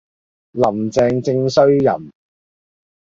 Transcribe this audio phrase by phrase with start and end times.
[0.53, 2.11] 林鄭正衰人